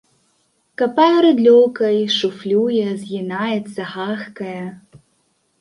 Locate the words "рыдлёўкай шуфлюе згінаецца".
1.25-3.81